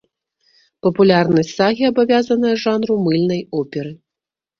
Папулярнасць 0.85 1.51
сагі 1.59 1.83
абавязаная 1.91 2.53
жанру 2.63 2.97
мыльнай 3.09 3.45
оперы. 3.61 3.91